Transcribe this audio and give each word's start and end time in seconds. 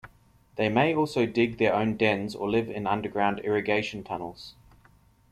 They 0.55 0.67
may 0.67 0.95
also 0.95 1.27
dig 1.27 1.59
their 1.59 1.75
own 1.75 1.95
dens 1.95 2.33
or 2.33 2.49
live 2.49 2.71
in 2.71 2.87
underground 2.87 3.39
irrigation 3.41 4.03
tunnels. 4.03 4.55